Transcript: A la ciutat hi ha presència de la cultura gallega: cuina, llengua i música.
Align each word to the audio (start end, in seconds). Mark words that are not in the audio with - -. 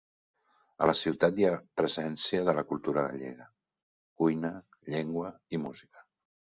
A 0.85 0.87
la 0.91 0.95
ciutat 0.99 1.37
hi 1.41 1.45
ha 1.49 1.59
presència 1.81 2.49
de 2.49 2.57
la 2.61 2.65
cultura 2.73 3.05
gallega: 3.11 3.49
cuina, 4.25 4.55
llengua 4.93 5.35
i 5.59 5.65
música. 5.71 6.09